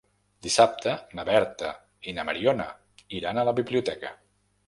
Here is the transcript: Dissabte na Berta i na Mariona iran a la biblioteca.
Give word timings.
Dissabte 0.45 0.93
na 1.17 1.25
Berta 1.27 1.69
i 2.11 2.15
na 2.19 2.25
Mariona 2.29 2.67
iran 3.21 3.39
a 3.43 3.47
la 3.51 3.57
biblioteca. 3.63 4.13